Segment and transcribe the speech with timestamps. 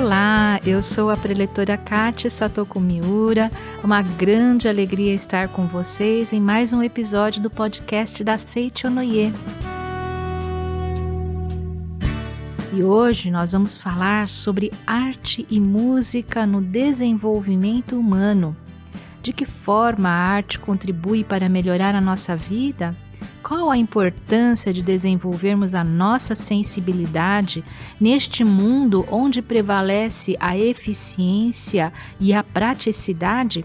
[0.00, 3.50] Olá, eu sou a preletora Kátia Satoko Miura.
[3.82, 9.32] Uma grande alegria estar com vocês em mais um episódio do podcast da Seite Onoye.
[12.72, 18.56] E hoje nós vamos falar sobre arte e música no desenvolvimento humano.
[19.20, 22.96] De que forma a arte contribui para melhorar a nossa vida?
[23.48, 27.64] Qual a importância de desenvolvermos a nossa sensibilidade
[27.98, 33.64] neste mundo onde prevalece a eficiência e a praticidade?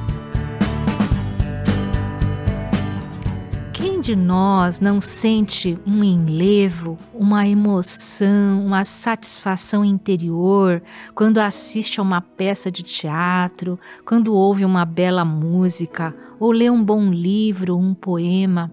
[4.10, 10.82] De nós não sente um enlevo, uma emoção, uma satisfação interior
[11.14, 16.84] quando assiste a uma peça de teatro, quando ouve uma bela música ou lê um
[16.84, 18.72] bom livro, um poema?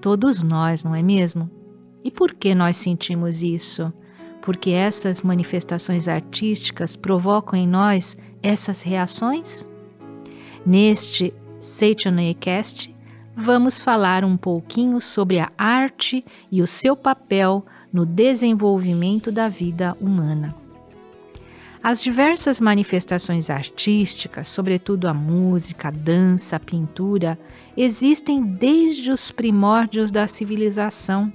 [0.00, 1.48] Todos nós, não é mesmo?
[2.02, 3.92] E por que nós sentimos isso?
[4.42, 9.64] Porque essas manifestações artísticas provocam em nós essas reações?
[10.66, 12.92] Neste Seitonecast,
[13.40, 19.96] vamos falar um pouquinho sobre a arte e o seu papel no desenvolvimento da vida
[20.00, 20.54] humana.
[21.82, 27.38] As diversas manifestações artísticas, sobretudo a música, a dança, a pintura,
[27.74, 31.32] existem desde os primórdios da civilização.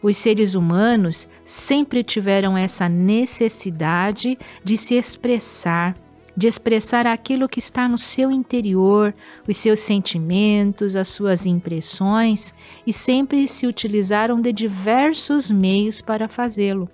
[0.00, 5.96] Os seres humanos sempre tiveram essa necessidade de se expressar,
[6.36, 9.14] de expressar aquilo que está no seu interior,
[9.48, 12.52] os seus sentimentos, as suas impressões,
[12.86, 16.88] e sempre se utilizaram de diversos meios para fazê-lo.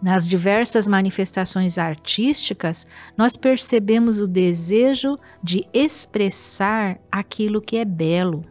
[0.00, 8.44] Nas diversas manifestações artísticas, nós percebemos o desejo de expressar aquilo que é belo.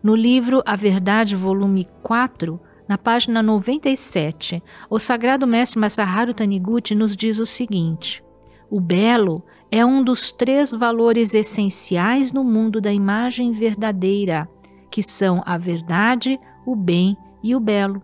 [0.00, 7.16] No livro A Verdade, volume 4, na página 97, o sagrado mestre Masaharu Taniguchi nos
[7.16, 8.22] diz o seguinte:
[8.70, 14.48] o belo é um dos três valores essenciais no mundo da imagem verdadeira,
[14.90, 18.02] que são a verdade, o bem e o belo.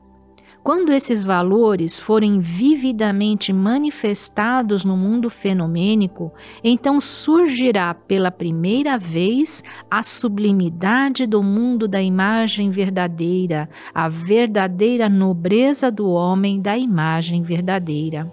[0.63, 6.33] Quando esses valores forem vividamente manifestados no mundo fenomênico,
[6.63, 15.91] então surgirá pela primeira vez a sublimidade do mundo da imagem verdadeira, a verdadeira nobreza
[15.91, 18.33] do homem da imagem verdadeira.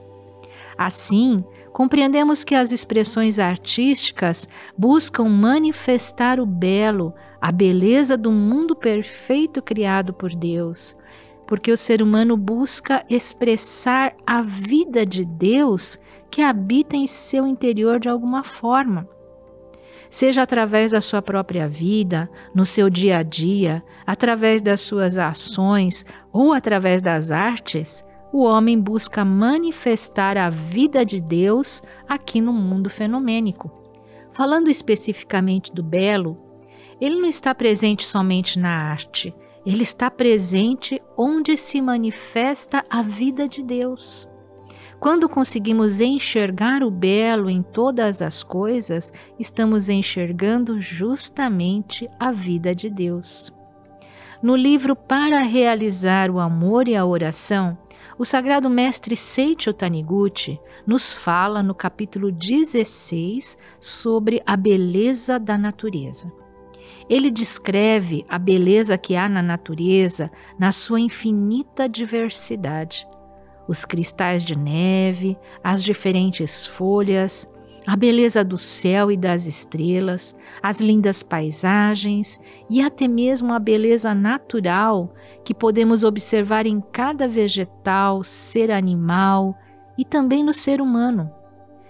[0.78, 1.44] Assim,
[1.82, 4.48] compreendemos que as expressões artísticas
[4.78, 7.12] buscam manifestar o belo,
[7.42, 10.96] a beleza do mundo perfeito criado por Deus,
[11.48, 15.98] porque o ser humano busca expressar a vida de Deus
[16.30, 19.10] que habita em seu interior de alguma forma.
[20.08, 26.06] Seja através da sua própria vida, no seu dia a dia, através das suas ações
[26.32, 32.90] ou através das artes, o homem busca manifestar a vida de Deus aqui no mundo
[32.90, 33.70] fenomênico.
[34.32, 36.38] Falando especificamente do belo,
[37.00, 39.34] ele não está presente somente na arte,
[39.66, 44.28] ele está presente onde se manifesta a vida de Deus.
[45.00, 52.88] Quando conseguimos enxergar o belo em todas as coisas, estamos enxergando justamente a vida de
[52.88, 53.52] Deus.
[54.44, 57.78] No livro Para Realizar o Amor e a Oração,
[58.22, 66.32] o sagrado mestre Seicho Taniguchi nos fala no capítulo 16 sobre a beleza da natureza.
[67.10, 73.08] Ele descreve a beleza que há na natureza na sua infinita diversidade.
[73.68, 77.50] Os cristais de neve, as diferentes folhas,
[77.86, 82.40] a beleza do céu e das estrelas, as lindas paisagens
[82.70, 85.14] e até mesmo a beleza natural
[85.44, 89.58] que podemos observar em cada vegetal, ser animal
[89.98, 91.32] e também no ser humano.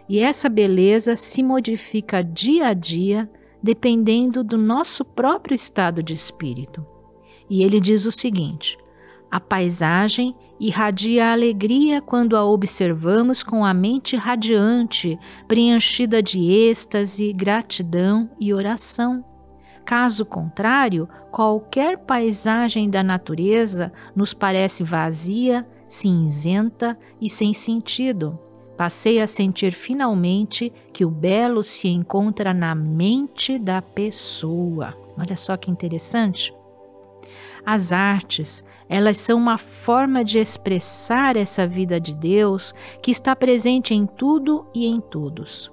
[0.08, 3.30] E essa beleza se modifica dia a dia
[3.62, 6.86] dependendo do nosso próprio estado de espírito.
[7.50, 8.78] E ele diz o seguinte:
[9.32, 15.18] a paisagem irradia alegria quando a observamos com a mente radiante,
[15.48, 19.24] preenchida de êxtase, gratidão e oração.
[19.86, 28.38] Caso contrário, qualquer paisagem da natureza nos parece vazia, cinzenta e sem sentido.
[28.78, 34.96] Passei a sentir finalmente que o belo se encontra na mente da pessoa.
[35.18, 36.54] Olha só que interessante.
[37.66, 43.94] As artes, elas são uma forma de expressar essa vida de Deus que está presente
[43.94, 45.72] em tudo e em todos.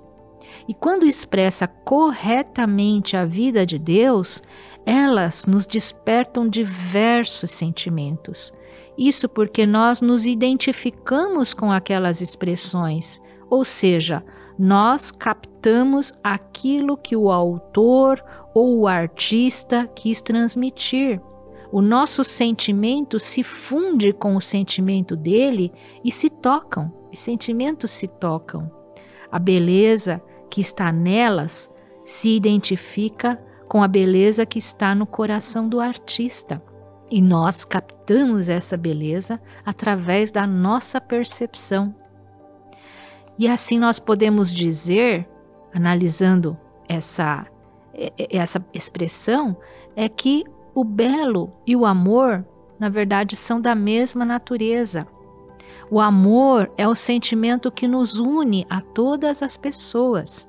[0.69, 4.41] E quando expressa corretamente a vida de Deus,
[4.87, 8.53] elas nos despertam diversos sentimentos.
[8.97, 14.25] Isso porque nós nos identificamos com aquelas expressões, ou seja,
[14.57, 18.25] nós captamos aquilo que o autor
[18.55, 21.21] ou o artista quis transmitir.
[21.71, 25.73] O nosso sentimento se funde com o sentimento dele
[26.03, 28.71] e se tocam, os sentimentos se tocam.
[29.31, 31.71] A beleza que está nelas
[32.05, 33.39] se identifica
[33.69, 36.63] com a beleza que está no coração do artista.
[37.11, 41.95] E nós captamos essa beleza através da nossa percepção.
[43.39, 45.29] E assim nós podemos dizer,
[45.73, 47.47] analisando essa,
[48.31, 49.57] essa expressão,
[49.95, 50.45] é que
[50.81, 52.47] o belo e o amor,
[52.79, 55.09] na verdade, são da mesma natureza.
[55.91, 60.47] O amor é o sentimento que nos une a todas as pessoas.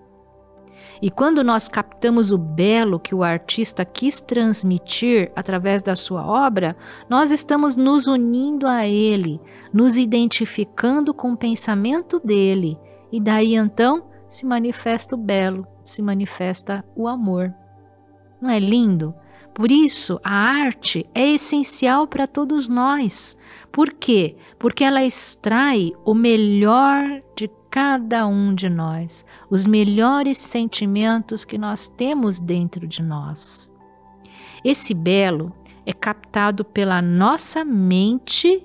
[1.01, 6.77] E quando nós captamos o belo que o artista quis transmitir através da sua obra,
[7.09, 9.41] nós estamos nos unindo a ele,
[9.73, 12.77] nos identificando com o pensamento dele,
[13.11, 17.51] e daí então se manifesta o belo, se manifesta o amor.
[18.39, 19.15] Não é lindo?
[19.59, 23.35] Por isso, a arte é essencial para todos nós.
[23.73, 24.37] Por quê?
[24.57, 31.89] Porque ela extrai o melhor de cada um de nós, os melhores sentimentos que nós
[31.89, 33.69] temos dentro de nós.
[34.63, 35.53] Esse belo
[35.85, 38.63] é captado pela nossa mente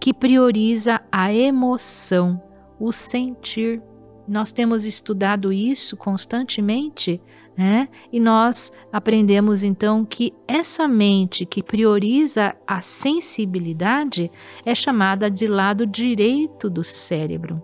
[0.00, 2.42] que prioriza a emoção,
[2.80, 3.80] o sentir.
[4.26, 7.20] Nós temos estudado isso constantemente,
[7.56, 7.88] né?
[8.12, 14.30] E nós aprendemos então que essa mente que prioriza a sensibilidade
[14.64, 17.62] é chamada de lado direito do cérebro.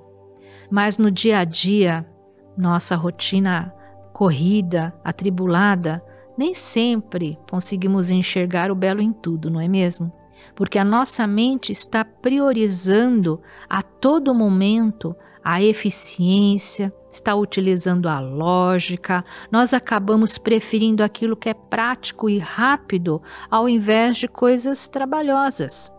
[0.70, 2.06] Mas no dia a dia,
[2.56, 3.72] nossa rotina
[4.12, 6.02] corrida, atribulada,
[6.37, 10.12] nem sempre conseguimos enxergar o belo em tudo, não é mesmo?
[10.55, 15.16] Porque a nossa mente está priorizando a todo momento
[15.50, 23.22] a eficiência, está utilizando a lógica, nós acabamos preferindo aquilo que é prático e rápido
[23.50, 25.90] ao invés de coisas trabalhosas.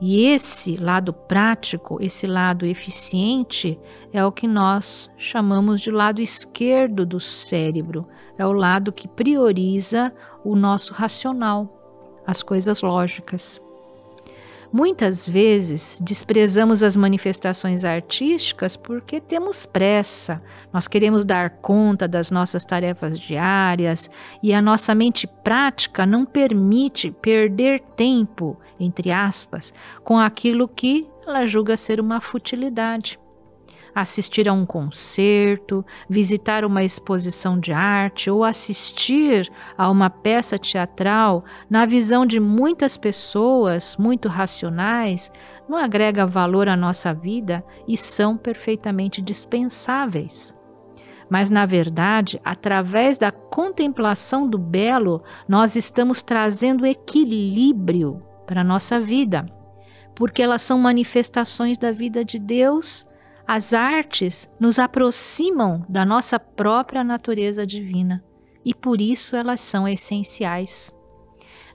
[0.00, 3.78] E esse lado prático, esse lado eficiente,
[4.12, 8.08] é o que nós chamamos de lado esquerdo do cérebro.
[8.36, 10.12] É o lado que prioriza
[10.44, 11.72] o nosso racional,
[12.26, 13.62] as coisas lógicas.
[14.72, 22.66] Muitas vezes desprezamos as manifestações artísticas porque temos pressa, nós queremos dar conta das nossas
[22.66, 24.10] tarefas diárias
[24.42, 29.72] e a nossa mente prática não permite perder tempo, entre aspas,
[30.04, 33.18] com aquilo que ela julga ser uma futilidade
[34.00, 41.44] assistir a um concerto, visitar uma exposição de arte ou assistir a uma peça teatral,
[41.68, 45.30] na visão de muitas pessoas muito racionais,
[45.68, 50.54] não agrega valor à nossa vida e são perfeitamente dispensáveis.
[51.30, 58.98] Mas, na verdade, através da contemplação do belo, nós estamos trazendo equilíbrio para a nossa
[58.98, 59.44] vida,
[60.14, 63.04] porque elas são manifestações da vida de Deus
[63.50, 68.22] as artes nos aproximam da nossa própria natureza divina
[68.62, 70.92] e por isso elas são essenciais.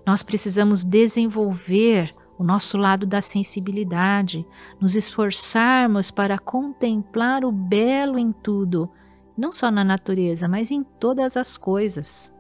[0.06, 4.46] Nós precisamos desenvolver o nosso lado da sensibilidade,
[4.80, 8.88] nos esforçarmos para contemplar o belo em tudo,
[9.36, 12.32] não só na natureza, mas em todas as coisas.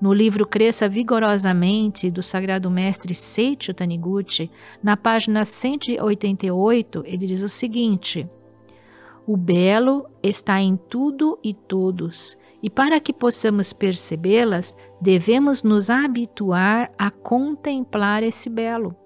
[0.00, 4.50] No livro Cresça Vigorosamente, do Sagrado Mestre Seicho Taniguchi,
[4.82, 8.28] na página 188, ele diz o seguinte:
[9.26, 16.92] o belo está em tudo e todos, e para que possamos percebê-las, devemos nos habituar
[16.98, 18.96] a contemplar esse belo.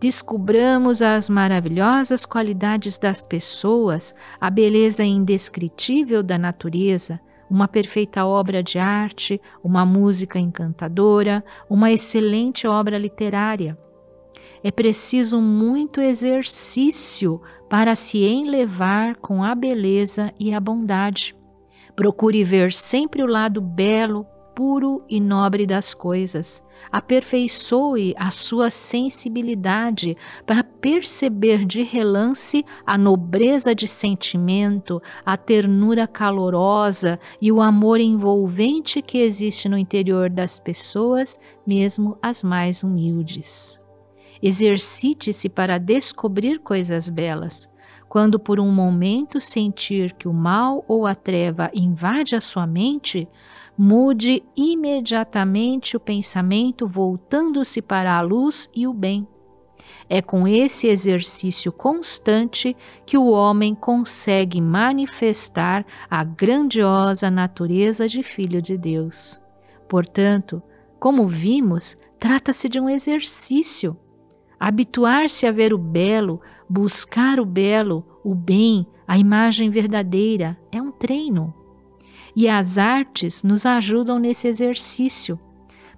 [0.00, 8.78] Descubramos as maravilhosas qualidades das pessoas, a beleza indescritível da natureza, uma perfeita obra de
[8.78, 13.76] arte, uma música encantadora, uma excelente obra literária.
[14.62, 21.36] É preciso muito exercício para se enlevar com a beleza e a bondade.
[21.94, 26.62] Procure ver sempre o lado belo, puro e nobre das coisas.
[26.90, 37.20] Aperfeiçoe a sua sensibilidade para perceber de relance a nobreza de sentimento, a ternura calorosa
[37.40, 43.79] e o amor envolvente que existe no interior das pessoas, mesmo as mais humildes.
[44.42, 47.68] Exercite-se para descobrir coisas belas.
[48.08, 53.28] Quando por um momento sentir que o mal ou a treva invade a sua mente,
[53.78, 59.26] mude imediatamente o pensamento, voltando-se para a luz e o bem.
[60.08, 68.60] É com esse exercício constante que o homem consegue manifestar a grandiosa natureza de Filho
[68.60, 69.40] de Deus.
[69.88, 70.62] Portanto,
[70.98, 73.96] como vimos, trata-se de um exercício.
[74.60, 76.38] Habituar-se a ver o belo,
[76.68, 81.54] buscar o belo, o bem, a imagem verdadeira, é um treino.
[82.36, 85.40] E as artes nos ajudam nesse exercício.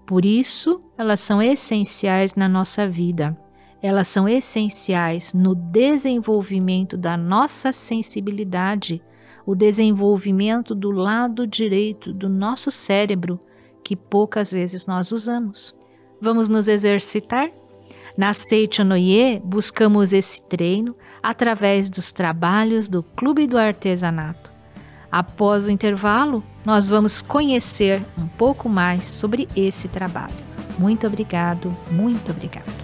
[0.07, 3.37] Por isso, elas são essenciais na nossa vida.
[3.83, 9.02] Elas são essenciais no desenvolvimento da nossa sensibilidade,
[9.45, 13.40] o desenvolvimento do lado direito do nosso cérebro,
[13.83, 15.75] que poucas vezes nós usamos.
[16.21, 17.50] Vamos nos exercitar?
[18.16, 24.52] Na Seichonoye, buscamos esse treino através dos trabalhos do Clube do Artesanato.
[25.11, 30.35] Após o intervalo, nós vamos conhecer um pouco mais sobre esse trabalho.
[30.78, 32.83] Muito obrigado, muito obrigado.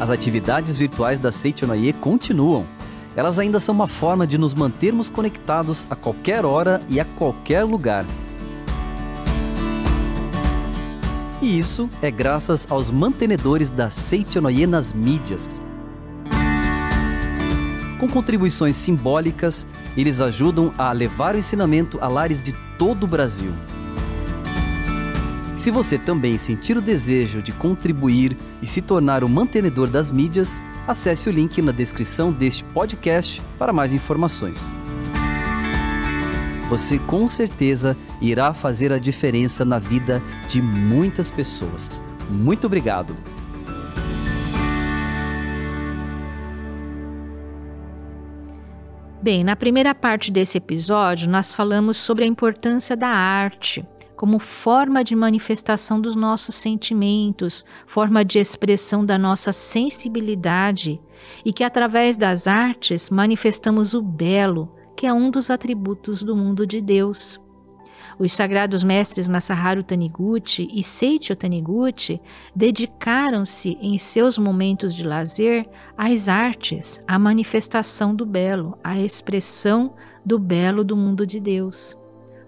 [0.00, 2.66] As atividades virtuais da Seichonoye continuam
[3.16, 7.64] elas ainda são uma forma de nos mantermos conectados a qualquer hora e a qualquer
[7.64, 8.04] lugar.
[11.40, 15.60] E isso é graças aos mantenedores da Seichonoye nas mídias.
[18.00, 19.66] Com contribuições simbólicas,
[19.96, 23.52] eles ajudam a levar o ensinamento a lares de todo o Brasil.
[25.56, 30.62] Se você também sentir o desejo de contribuir e se tornar o mantenedor das mídias,
[30.86, 34.76] acesse o link na descrição deste podcast para mais informações.
[36.68, 42.02] Você com certeza irá fazer a diferença na vida de muitas pessoas.
[42.30, 43.14] Muito obrigado!
[49.22, 53.82] Bem, na primeira parte desse episódio, nós falamos sobre a importância da arte
[54.16, 61.00] como forma de manifestação dos nossos sentimentos, forma de expressão da nossa sensibilidade,
[61.44, 66.66] e que através das artes manifestamos o belo, que é um dos atributos do mundo
[66.66, 67.40] de Deus.
[68.18, 72.20] Os sagrados mestres Masaharu Taniguchi e Seicho Taniguchi
[72.54, 79.94] dedicaram-se em seus momentos de lazer às artes, à manifestação do belo, à expressão
[80.24, 81.96] do belo do mundo de Deus.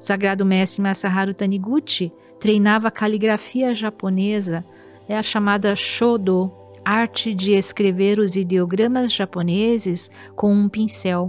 [0.06, 4.64] O sagrado mestre Masaharu Taniguchi treinava caligrafia japonesa,
[5.08, 6.52] é a chamada Shodo,
[6.84, 11.28] arte de escrever os ideogramas japoneses com um pincel.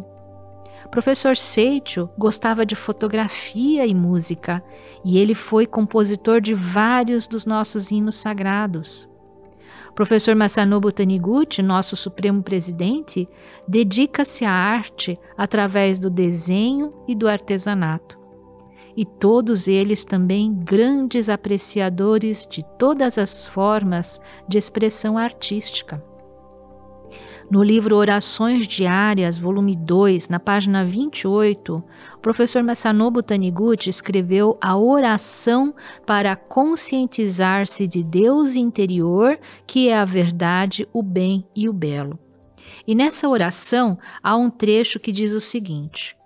[0.91, 4.63] Professor Seicho gostava de fotografia e música,
[5.03, 9.09] e ele foi compositor de vários dos nossos hinos sagrados.
[9.95, 13.27] Professor Masanobu Taniguchi, nosso supremo presidente,
[13.67, 18.26] dedica-se à arte através do desenho e do artesanato
[18.97, 26.03] e todos eles também grandes apreciadores de todas as formas de expressão artística.
[27.49, 31.81] No livro Orações Diárias, volume 2, na página 28,
[32.15, 35.73] o professor Masanobu Taniguchi escreveu a oração
[36.05, 42.19] para conscientizar-se de Deus interior, que é a verdade, o bem e o belo.
[42.85, 46.17] E nessa oração há um trecho que diz o seguinte: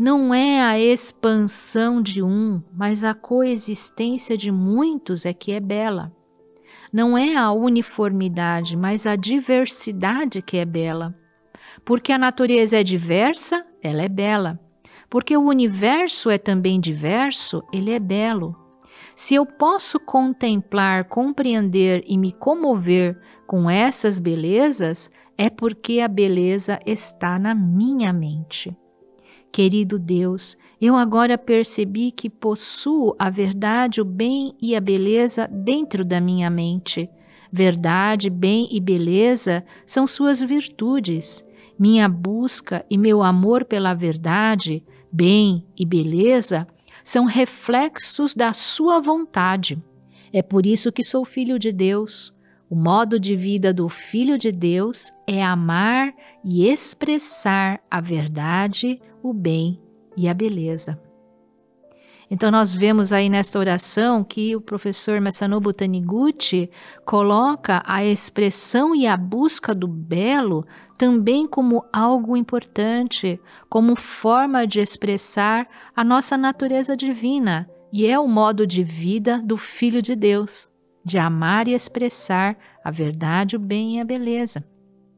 [0.00, 6.10] não é a expansão de um, mas a coexistência de muitos é que é bela.
[6.90, 11.14] Não é a uniformidade, mas a diversidade que é bela.
[11.84, 14.58] Porque a natureza é diversa, ela é bela.
[15.10, 18.54] Porque o universo é também diverso, ele é belo.
[19.14, 26.80] Se eu posso contemplar, compreender e me comover com essas belezas, é porque a beleza
[26.86, 28.74] está na minha mente.
[29.52, 36.04] Querido Deus, eu agora percebi que possuo a verdade, o bem e a beleza dentro
[36.04, 37.10] da minha mente.
[37.52, 41.44] Verdade, bem e beleza são suas virtudes.
[41.76, 46.66] Minha busca e meu amor pela verdade, bem e beleza
[47.02, 49.82] são reflexos da sua vontade.
[50.32, 52.32] É por isso que sou filho de Deus.
[52.68, 56.14] O modo de vida do Filho de Deus é amar
[56.44, 59.80] e expressar a verdade, o bem
[60.16, 61.00] e a beleza.
[62.30, 66.70] Então nós vemos aí nesta oração que o professor Masanobu Taniguchi
[67.04, 70.64] coloca a expressão e a busca do belo
[70.96, 78.28] também como algo importante, como forma de expressar a nossa natureza divina, e é o
[78.28, 80.70] modo de vida do Filho de Deus,
[81.04, 84.64] de amar e expressar a verdade, o bem e a beleza.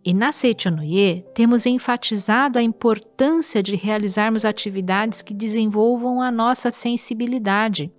[0.05, 7.91] E na Seichonoye, temos enfatizado a importância de realizarmos atividades que desenvolvam a nossa sensibilidade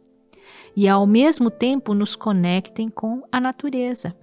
[0.75, 4.13] e, ao mesmo tempo, nos conectem com a natureza.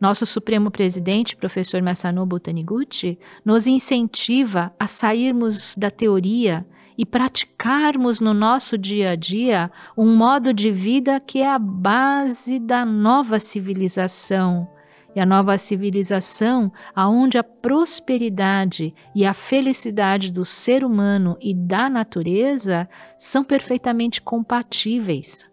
[0.00, 6.64] Nosso Supremo Presidente, professor Masanobu Taniguchi, nos incentiva a sairmos da teoria
[6.96, 12.60] e praticarmos no nosso dia a dia um modo de vida que é a base
[12.60, 14.68] da nova civilização,
[15.14, 21.88] e a nova civilização, aonde a prosperidade e a felicidade do ser humano e da
[21.88, 25.48] natureza são perfeitamente compatíveis.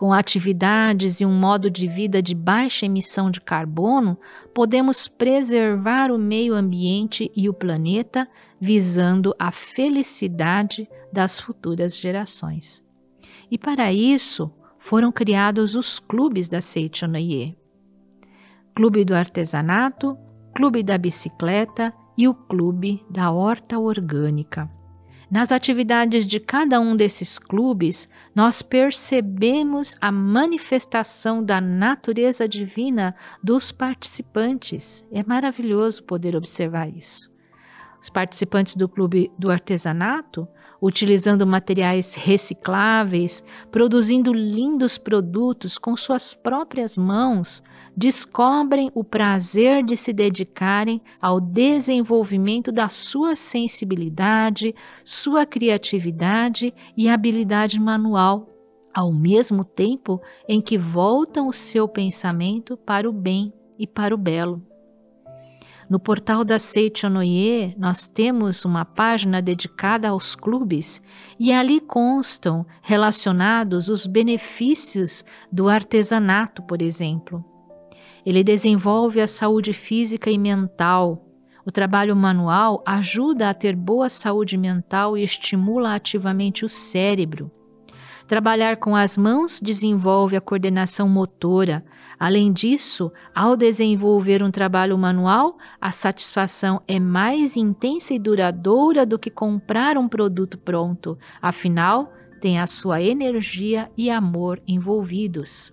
[0.00, 4.18] Com atividades e um modo de vida de baixa emissão de carbono,
[4.54, 8.26] podemos preservar o meio ambiente e o planeta,
[8.58, 12.82] visando a felicidade das futuras gerações.
[13.50, 17.59] E para isso, foram criados os clubes da Seichonoye.
[18.80, 20.16] Clube do Artesanato,
[20.56, 24.70] Clube da Bicicleta e o Clube da Horta Orgânica.
[25.30, 33.70] Nas atividades de cada um desses clubes, nós percebemos a manifestação da natureza divina dos
[33.70, 35.04] participantes.
[35.12, 37.30] É maravilhoso poder observar isso.
[38.00, 40.48] Os participantes do Clube do Artesanato
[40.80, 47.62] utilizando materiais recicláveis, produzindo lindos produtos com suas próprias mãos,
[47.96, 57.78] descobrem o prazer de se dedicarem ao desenvolvimento da sua sensibilidade, sua criatividade e habilidade
[57.78, 58.48] manual,
[58.94, 64.18] ao mesmo tempo em que voltam o seu pensamento para o bem e para o
[64.18, 64.62] belo.
[65.90, 71.02] No portal da Seichonoye, nós temos uma página dedicada aos clubes
[71.36, 77.49] e ali constam relacionados os benefícios do artesanato, por exemplo.
[78.24, 81.26] Ele desenvolve a saúde física e mental.
[81.64, 87.50] O trabalho manual ajuda a ter boa saúde mental e estimula ativamente o cérebro.
[88.26, 91.84] Trabalhar com as mãos desenvolve a coordenação motora,
[92.20, 99.18] Além disso, ao desenvolver um trabalho manual, a satisfação é mais intensa e duradoura do
[99.18, 105.72] que comprar um produto pronto, afinal, tem a sua energia e amor envolvidos.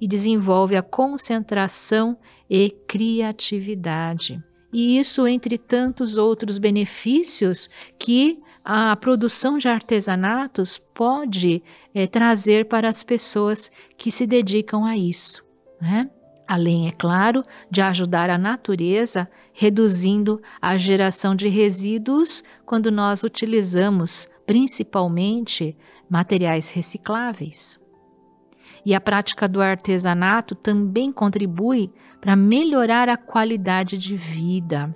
[0.00, 2.16] E desenvolve a concentração
[2.48, 4.42] e criatividade.
[4.72, 11.62] E isso entre tantos outros benefícios que a produção de artesanatos pode
[11.94, 15.42] é, trazer para as pessoas que se dedicam a isso
[15.82, 16.08] né?
[16.46, 24.28] Além, é claro, de ajudar a natureza, reduzindo a geração de resíduos quando nós utilizamos
[24.46, 25.76] principalmente
[26.08, 27.80] materiais recicláveis.
[28.84, 31.90] E a prática do artesanato também contribui
[32.20, 34.94] para melhorar a qualidade de vida.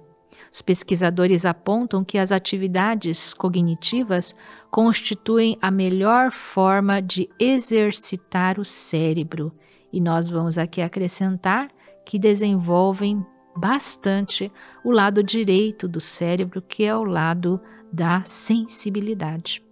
[0.53, 4.35] Os pesquisadores apontam que as atividades cognitivas
[4.71, 9.53] constituem a melhor forma de exercitar o cérebro
[9.93, 11.71] e nós vamos aqui acrescentar
[12.05, 13.25] que desenvolvem
[13.57, 14.53] bastante
[14.85, 17.61] o lado direito do cérebro, que é o lado
[17.93, 19.66] da sensibilidade.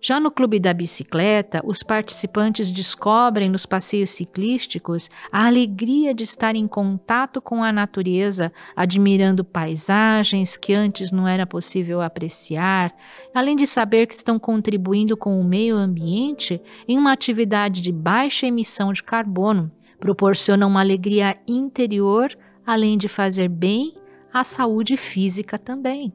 [0.00, 6.54] Já no Clube da Bicicleta, os participantes descobrem nos passeios ciclísticos a alegria de estar
[6.54, 12.94] em contato com a natureza, admirando paisagens que antes não era possível apreciar,
[13.34, 18.46] além de saber que estão contribuindo com o meio ambiente em uma atividade de baixa
[18.46, 19.68] emissão de carbono.
[19.98, 22.32] Proporcionam uma alegria interior,
[22.64, 23.94] além de fazer bem
[24.32, 26.12] à saúde física também.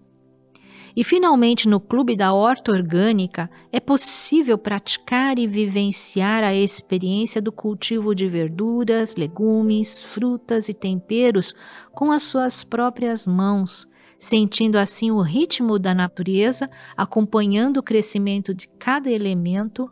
[0.96, 7.52] E finalmente, no Clube da Horta Orgânica, é possível praticar e vivenciar a experiência do
[7.52, 11.56] cultivo de verduras, legumes, frutas e temperos
[11.92, 13.88] com as suas próprias mãos,
[14.20, 19.88] sentindo assim o ritmo da natureza, acompanhando o crescimento de cada elemento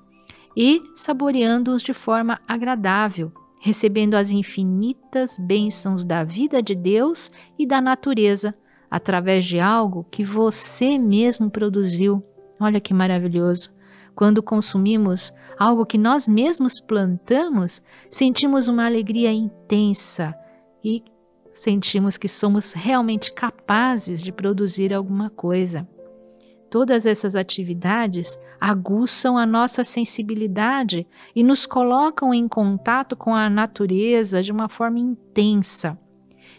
[0.56, 7.82] e saboreando-os de forma agradável, recebendo as infinitas bênçãos da vida de Deus e da
[7.82, 8.52] natureza
[8.91, 12.21] através de algo que você mesmo produziu.
[12.60, 13.71] Olha que maravilhoso!
[14.13, 20.36] Quando consumimos algo que nós mesmos plantamos, sentimos uma alegria intensa
[20.84, 21.01] e
[21.54, 25.88] sentimos que somos realmente capazes de produzir alguma coisa.
[26.69, 34.41] Todas essas atividades aguçam a nossa sensibilidade e nos colocam em contato com a natureza
[34.41, 35.97] de uma forma intensa.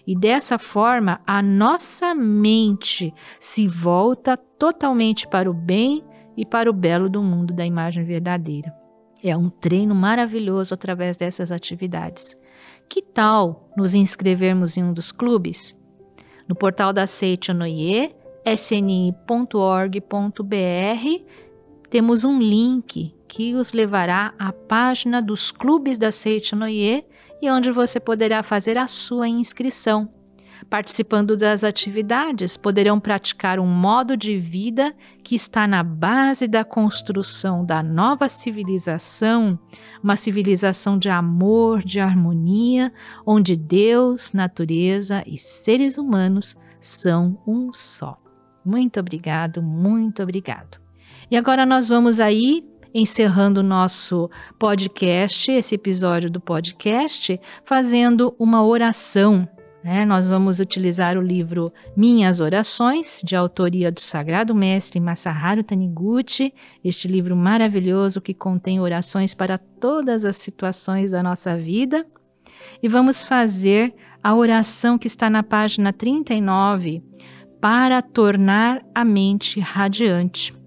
[0.07, 6.05] E dessa forma, a nossa mente se volta totalmente para o bem
[6.37, 8.75] e para o belo do mundo da imagem verdadeira.
[9.23, 12.37] É um treino maravilhoso através dessas atividades.
[12.89, 15.75] Que tal nos inscrevermos em um dos clubes?
[16.49, 18.13] No portal da Seichonoye,
[18.45, 19.13] sni.org.br,
[21.89, 27.05] temos um link que os levará à página dos clubes da Seichonoye
[27.43, 30.09] e onde você poderá fazer a sua inscrição.
[30.71, 37.65] Participando das atividades, poderão praticar um modo de vida que está na base da construção
[37.65, 39.59] da nova civilização,
[40.01, 42.93] uma civilização de amor, de harmonia,
[43.27, 48.17] onde Deus, natureza e seres humanos são um só.
[48.65, 50.81] Muito obrigado, muito obrigado.
[51.29, 59.49] E agora nós vamos aí encerrando nosso podcast, esse episódio do podcast, fazendo uma oração
[59.83, 60.05] né?
[60.05, 67.09] Nós vamos utilizar o livro Minhas Orações, de autoria do Sagrado Mestre Masaharu Taniguchi, este
[67.09, 72.07] livro maravilhoso que contém orações para todas as situações da nossa vida.
[72.81, 77.03] E vamos fazer a oração que está na página 39
[77.61, 80.62] para tornar a mente radiante.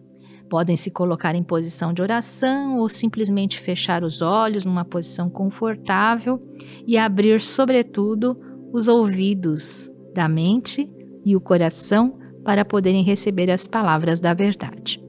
[0.55, 6.39] Podem se colocar em posição de oração ou simplesmente fechar os olhos numa posição confortável
[6.87, 8.37] e abrir, sobretudo,
[8.71, 10.89] os ouvidos da mente
[11.25, 15.03] e o coração para poderem receber as palavras da verdade.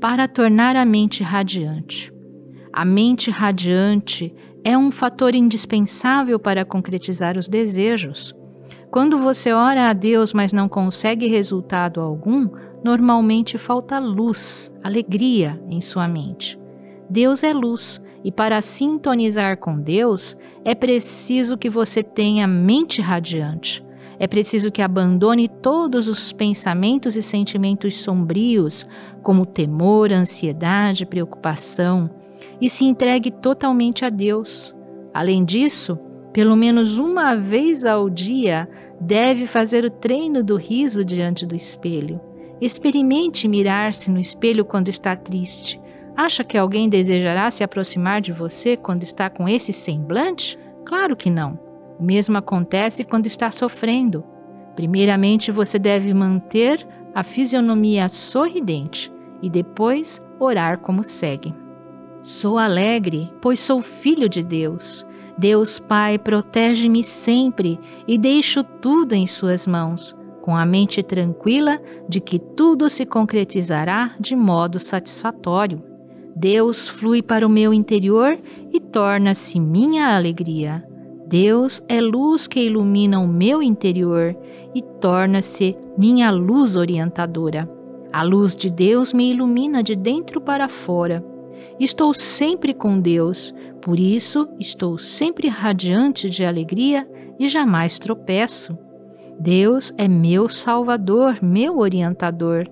[0.00, 2.10] Para tornar a mente radiante.
[2.72, 8.34] A mente radiante é um fator indispensável para concretizar os desejos.
[8.90, 12.48] Quando você ora a Deus, mas não consegue resultado algum,
[12.84, 16.60] normalmente falta luz, alegria em sua mente.
[17.08, 23.84] Deus é luz e para sintonizar com Deus, é preciso que você tenha mente radiante.
[24.18, 28.86] É preciso que abandone todos os pensamentos e sentimentos sombrios,
[29.22, 32.08] como temor, ansiedade, preocupação,
[32.60, 34.74] e se entregue totalmente a Deus.
[35.12, 35.98] Além disso,
[36.32, 38.68] pelo menos uma vez ao dia,
[39.00, 42.20] deve fazer o treino do riso diante do espelho.
[42.64, 45.78] Experimente mirar-se no espelho quando está triste.
[46.16, 50.58] Acha que alguém desejará se aproximar de você quando está com esse semblante?
[50.82, 51.58] Claro que não.
[52.00, 54.24] O mesmo acontece quando está sofrendo.
[54.74, 61.54] Primeiramente, você deve manter a fisionomia sorridente e depois orar como segue.
[62.22, 65.04] Sou alegre, pois sou filho de Deus.
[65.36, 72.20] Deus Pai protege-me sempre e deixo tudo em Suas mãos, com a mente tranquila de
[72.20, 75.82] que tudo se concretizará de modo satisfatório.
[76.36, 78.36] Deus flui para o meu interior
[78.70, 80.86] e torna-se minha alegria.
[81.26, 84.36] Deus é luz que ilumina o meu interior
[84.74, 87.66] e torna-se minha luz orientadora.
[88.12, 91.24] A luz de Deus me ilumina de dentro para fora.
[91.80, 98.76] Estou sempre com Deus, por isso estou sempre radiante de alegria e jamais tropeço.
[99.38, 102.66] Deus é meu Salvador, meu orientador.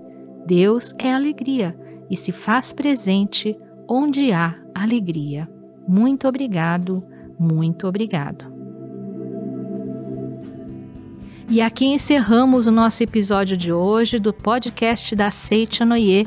[0.46, 1.77] Deus é alegria
[2.11, 3.57] e se faz presente
[3.88, 5.48] onde há alegria.
[5.87, 7.05] Muito obrigado,
[7.38, 8.53] muito obrigado.
[11.48, 16.27] E aqui encerramos o nosso episódio de hoje do podcast da Seite Noye.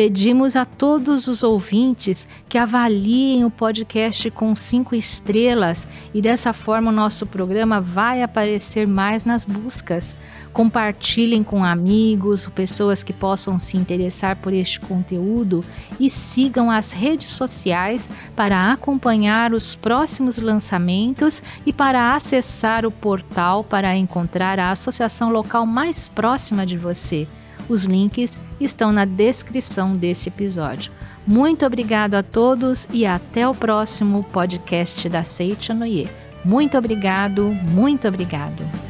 [0.00, 6.90] Pedimos a todos os ouvintes que avaliem o podcast com cinco estrelas e dessa forma
[6.90, 10.16] o nosso programa vai aparecer mais nas buscas.
[10.54, 15.62] Compartilhem com amigos, pessoas que possam se interessar por este conteúdo
[15.98, 23.62] e sigam as redes sociais para acompanhar os próximos lançamentos e para acessar o portal
[23.62, 27.28] para encontrar a associação local mais próxima de você.
[27.70, 30.90] Os links estão na descrição desse episódio.
[31.24, 36.08] Muito obrigado a todos e até o próximo podcast da Seichonoye.
[36.44, 38.89] Muito obrigado, muito obrigado.